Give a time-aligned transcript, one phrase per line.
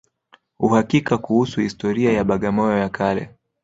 [0.59, 3.33] Uhakika kuhusu historia ya Bagamoyo ya kale